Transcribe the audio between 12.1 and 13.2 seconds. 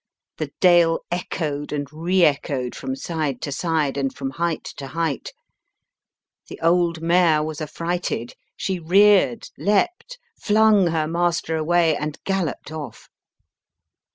galloped off.